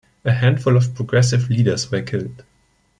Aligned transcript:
A 0.25 0.31
handful 0.31 0.77
of 0.77 0.95
Progressive 0.95 1.47
leaders 1.51 1.91
were 1.91 2.01
killed. 2.01 2.43